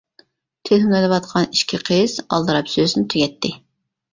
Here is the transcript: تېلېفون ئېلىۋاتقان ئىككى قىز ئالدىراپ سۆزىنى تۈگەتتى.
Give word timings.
تېلېفون 0.69 0.95
ئېلىۋاتقان 0.99 1.45
ئىككى 1.59 1.81
قىز 1.91 2.17
ئالدىراپ 2.25 2.73
سۆزىنى 2.79 3.09
تۈگەتتى. 3.15 3.53